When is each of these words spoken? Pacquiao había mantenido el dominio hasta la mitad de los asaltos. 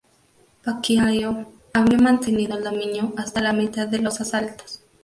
Pacquiao 0.63 1.45
había 1.75 1.99
mantenido 1.99 2.57
el 2.57 2.63
dominio 2.63 3.13
hasta 3.17 3.39
la 3.39 3.53
mitad 3.53 3.87
de 3.87 3.99
los 3.99 4.19
asaltos. 4.19 4.83